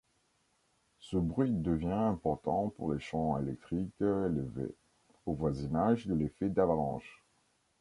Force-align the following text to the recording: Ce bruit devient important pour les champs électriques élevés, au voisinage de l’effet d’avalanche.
Ce 0.97 1.15
bruit 1.15 1.51
devient 1.51 1.91
important 1.91 2.69
pour 2.75 2.91
les 2.91 2.99
champs 2.99 3.39
électriques 3.39 3.93
élevés, 4.01 4.73
au 5.27 5.33
voisinage 5.35 6.07
de 6.07 6.15
l’effet 6.15 6.49
d’avalanche. 6.49 7.23